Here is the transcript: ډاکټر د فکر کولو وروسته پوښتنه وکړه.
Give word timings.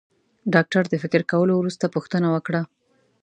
ډاکټر 0.53 0.83
د 0.89 0.93
فکر 1.03 1.21
کولو 1.31 1.53
وروسته 1.57 1.85
پوښتنه 1.95 2.27
وکړه. 2.35 2.61